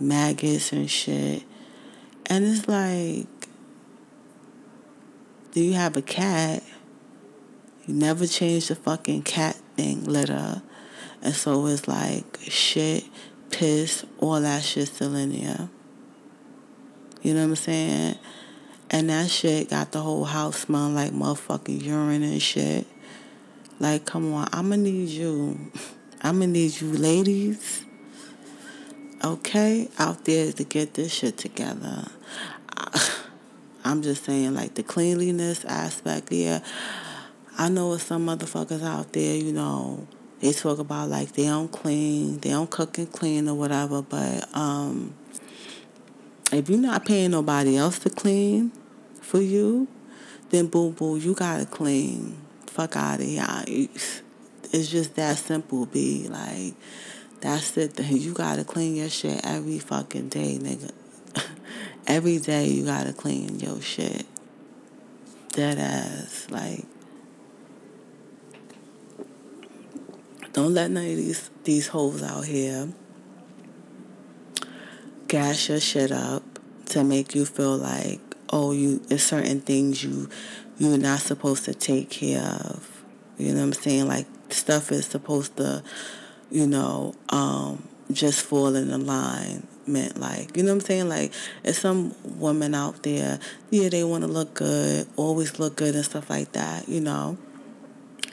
[0.01, 1.45] Maggots and shit.
[2.27, 3.27] And it's like,
[5.53, 6.63] do you have a cat?
[7.87, 10.63] You never change the fucking cat thing litter.
[11.23, 13.05] And so it's like shit,
[13.51, 15.69] piss, all that shit still in there.
[17.23, 18.19] You know what I'm saying?
[18.91, 22.87] And that shit got the whole house smelling like motherfucking urine and shit.
[23.79, 25.73] Like, come on, I'ma need you.
[26.23, 27.85] I'ma need you ladies,
[29.25, 32.09] okay, out there to get this shit together.
[33.85, 36.61] I'm just saying, like, the cleanliness aspect, yeah.
[37.59, 40.07] I know with some motherfuckers out there, you know,
[40.41, 44.49] they talk about like they don't clean, they don't cook and clean or whatever, but
[44.57, 45.15] um
[46.53, 48.73] if you're not paying nobody else to clean
[49.21, 49.87] for you,
[50.49, 52.37] then boo boo, you gotta clean.
[52.67, 53.89] Fuck out of here.
[54.73, 56.75] It's just that simple, be like
[57.41, 57.99] that's it.
[57.99, 60.93] You gotta clean your shit every fucking day, nigga.
[62.07, 64.27] every day you gotta clean your shit.
[65.53, 66.47] Dead ass.
[66.51, 66.85] Like
[70.53, 72.89] don't let none of these these hoes out here
[75.29, 76.43] gas your shit up
[76.87, 78.21] to make you feel like
[78.53, 80.29] oh you it's certain things you
[80.79, 83.05] you're not supposed to take care of
[83.39, 85.83] you know what i'm saying like stuff is supposed to
[86.51, 87.83] you know um
[88.13, 91.33] just falling in line meant like you know what i'm saying like
[91.65, 93.39] if some woman out there
[93.71, 97.37] yeah they want to look good always look good and stuff like that you know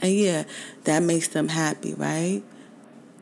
[0.02, 0.44] and yeah
[0.84, 2.44] that makes them happy right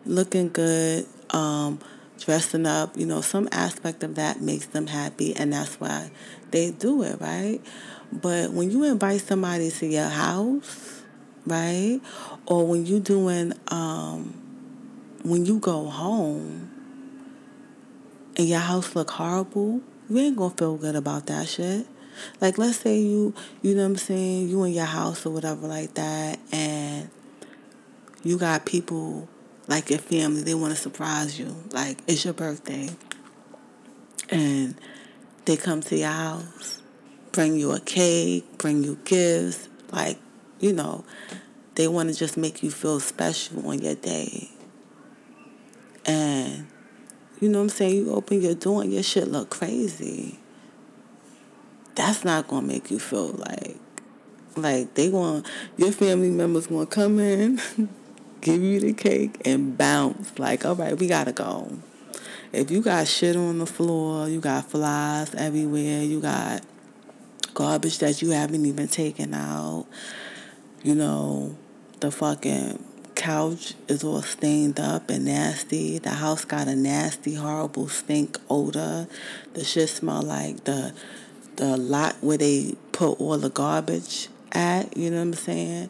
[0.06, 1.80] looking good um
[2.20, 6.10] dressing up, you know, some aspect of that makes them happy and that's why
[6.52, 7.60] they do it, right?
[8.12, 11.04] But when you invite somebody to your house,
[11.46, 12.00] right?
[12.46, 14.34] Or when you're doing um
[15.26, 16.70] when you go home
[18.38, 21.88] and your house look horrible, you ain't gonna feel good about that shit.
[22.40, 25.68] Like let's say you you know what I'm saying, you in your house or whatever
[25.68, 27.10] like that and
[28.24, 29.28] you got people
[29.68, 31.56] like your family, they want to surprise you.
[31.72, 32.90] Like it's your birthday.
[34.30, 34.76] And
[35.46, 36.82] they come to your house,
[37.32, 40.18] bring you a cake, bring you gifts, like,
[40.60, 41.04] you know,
[41.76, 44.50] they want to just make you feel special on your day.
[46.06, 46.68] And
[47.40, 47.96] you know what I'm saying?
[47.96, 50.40] You open your door and your shit look crazy.
[51.96, 53.78] That's not gonna make you feel like
[54.58, 55.46] like they want
[55.78, 57.60] your family members gonna come in
[58.46, 60.38] give you the cake, and bounce.
[60.38, 61.80] Like, all right, we gotta go.
[62.54, 66.64] If you got shit on the floor, you got flies everywhere, you got
[67.56, 69.88] garbage that you haven't even taken out,
[70.84, 71.58] you know,
[72.02, 72.84] the fucking
[73.26, 75.98] couch is all stained up and nasty.
[75.98, 79.08] The house got a nasty, horrible stink odor.
[79.54, 80.94] The shit smell like the
[81.56, 85.90] the lot where they put all the garbage at, you know what I'm saying?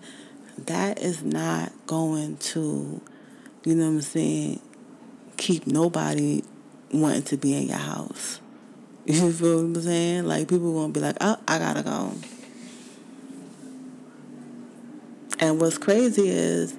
[0.57, 3.01] that is not going to,
[3.63, 4.61] you know what I'm saying,
[5.37, 6.43] keep nobody
[6.91, 8.39] wanting to be in your house.
[9.07, 10.25] You feel what I'm saying?
[10.25, 12.13] Like people gonna be like, oh, I gotta go.
[15.39, 16.73] And what's crazy is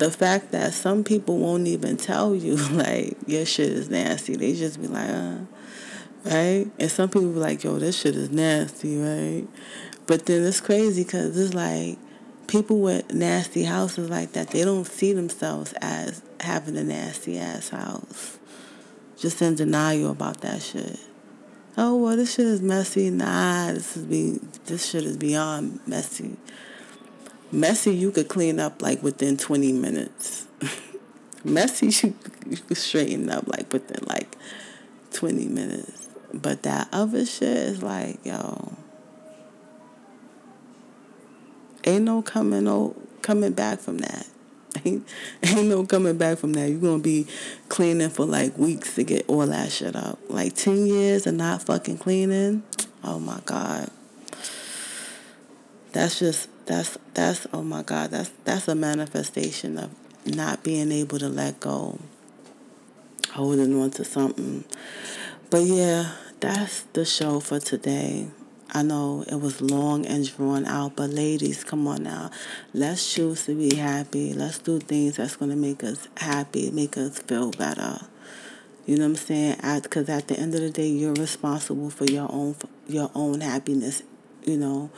[0.00, 4.34] the fact that some people won't even tell you like your shit is nasty.
[4.34, 5.36] They just be like, uh,
[6.24, 6.66] right?
[6.78, 9.46] And some people be like, yo, this shit is nasty, right?
[10.06, 11.98] But then it's crazy because it's like
[12.48, 17.68] people with nasty houses like that, they don't see themselves as having a nasty ass
[17.68, 18.38] house.
[19.18, 20.98] Just in denial about that shit.
[21.76, 23.10] Oh well, this shit is messy.
[23.10, 26.38] Nah, this is be this shit is beyond messy.
[27.52, 30.46] Messy, you could clean up like within twenty minutes.
[31.44, 32.14] messy, you,
[32.48, 34.36] you could straighten up like within like
[35.12, 36.08] twenty minutes.
[36.32, 38.72] But that other shit is like, yo,
[41.84, 44.26] Ain't no coming no coming back from that.
[44.84, 45.06] Ain't,
[45.42, 46.68] ain't no coming back from that.
[46.68, 47.26] You're gonna be
[47.68, 50.18] cleaning for like weeks to get all that shit up.
[50.28, 52.62] Like ten years and not fucking cleaning.
[53.02, 53.90] Oh my god.
[55.92, 59.90] That's just that's that's oh my god, that's that's a manifestation of
[60.24, 61.98] not being able to let go.
[63.32, 64.64] Holding on to something.
[65.50, 68.28] But yeah, that's the show for today.
[68.72, 72.30] I know it was long and drawn out, but ladies, come on now.
[72.72, 74.32] Let's choose to be happy.
[74.32, 77.98] Let's do things that's going to make us happy, make us feel better.
[78.86, 79.56] You know what I'm saying?
[79.82, 82.54] Because at, at the end of the day, you're responsible for your own
[82.86, 84.04] your own happiness.
[84.44, 84.90] You know,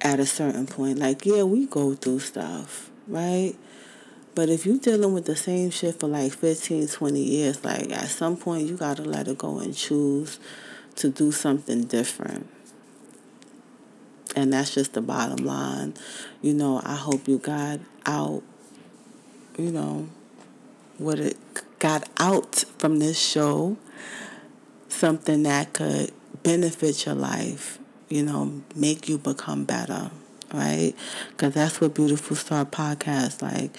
[0.00, 2.90] at a certain point, like yeah, we go through stuff.
[3.06, 3.54] right?
[4.34, 8.08] But if you're dealing with the same shit for like 15, 20 years, like at
[8.08, 10.38] some point you got to let it go and choose
[10.96, 12.48] to do something different.
[14.36, 15.94] And that's just the bottom line.
[16.40, 18.42] You know, I hope you got out,
[19.58, 20.08] you know,
[20.98, 21.36] what it
[21.80, 23.76] got out from this show,
[24.88, 27.78] something that could benefit your life,
[28.10, 30.10] you know, make you become better,
[30.52, 30.92] right?
[31.30, 33.70] Because that's what Beautiful Star Podcast like.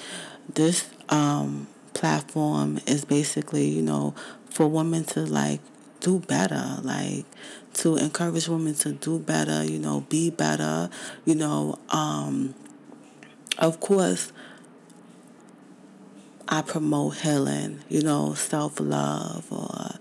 [0.53, 4.15] This um, platform is basically, you know,
[4.49, 5.59] for women to like
[5.99, 7.25] do better, like
[7.73, 10.89] to encourage women to do better, you know, be better,
[11.25, 12.55] you know, um,
[13.57, 14.32] of course,
[16.47, 19.99] I promote healing, you know, self love or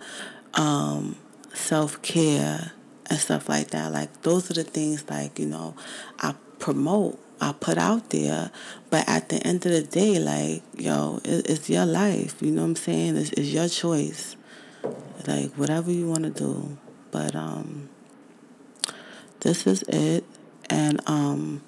[0.55, 1.17] um,
[1.53, 2.73] self care
[3.11, 3.93] and stuff like that.
[3.93, 5.75] Like those are the things like, you know,
[6.21, 8.51] I promote, I put out there.
[8.89, 12.41] But at the end of the day, like, yo, it, it's your life.
[12.41, 13.17] You know what I'm saying?
[13.17, 14.37] It's, it's your choice.
[15.27, 16.79] Like whatever you want to do.
[17.11, 17.91] But um
[19.41, 20.25] this is it.
[20.71, 21.63] And um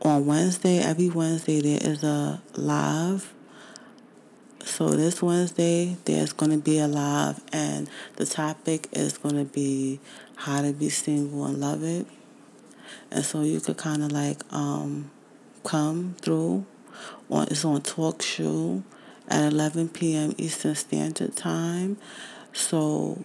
[0.00, 3.34] on Wednesday, every Wednesday there is a live
[4.68, 9.44] so this Wednesday, there's going to be a live, and the topic is going to
[9.44, 9.98] be
[10.38, 12.06] how to be single and love it.
[13.10, 15.10] And so you could kind of like um,
[15.64, 16.64] come through.
[17.30, 18.82] On it's on Talk Show
[19.28, 20.34] at 11 p.m.
[20.38, 21.96] Eastern Standard Time.
[22.52, 23.24] So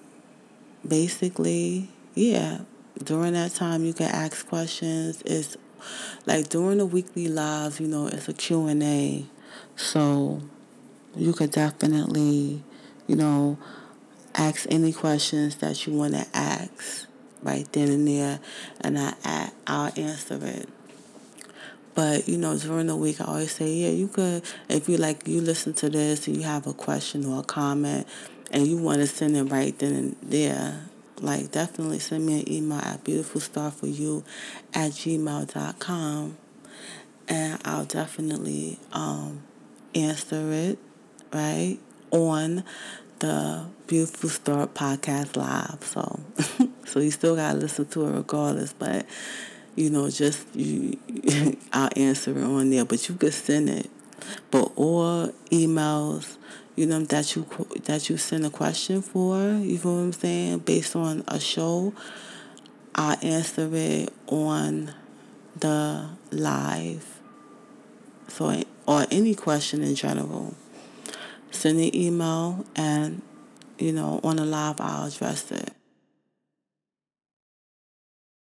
[0.88, 2.60] basically, yeah,
[3.04, 5.22] during that time you can ask questions.
[5.26, 5.56] It's
[6.26, 9.26] like during the weekly lives, you know, it's a Q&A.
[9.76, 10.42] So
[11.16, 12.64] you could definitely,
[13.08, 13.58] you know,
[14.36, 17.08] ask any questions that you want to ask
[17.42, 18.40] right then and there,
[18.82, 20.70] and I, I'll answer it.
[21.96, 24.44] But you know, during the week, I always say, yeah, you could.
[24.70, 28.08] If you like, you listen to this and you have a question or a comment,
[28.52, 30.86] and you want to send it right then and there,
[31.20, 34.24] like definitely send me an email at beautifulstarforyou
[34.74, 36.38] at gmail.com,
[37.28, 39.44] and I'll definitely um,
[39.94, 40.80] answer it
[41.34, 41.80] right,
[42.12, 42.64] on
[43.20, 45.84] the Beautiful Star Podcast Live.
[45.84, 46.20] So,
[46.88, 48.74] so you still gotta listen to it regardless.
[48.74, 49.06] But
[49.76, 50.98] you know, just you,
[51.74, 52.86] I'll answer it on there.
[52.86, 53.92] But you could send it,
[54.50, 56.38] but or emails.
[56.76, 57.46] You know that you
[57.84, 59.38] that you send a question for.
[59.38, 60.60] You know what I'm saying?
[60.66, 61.94] Based on a show,
[62.96, 64.92] I'll answer it on
[65.56, 67.20] the live.
[68.28, 70.56] So or any question in general
[71.52, 73.22] send an email and,
[73.78, 75.72] you know, on the live, I'll address it.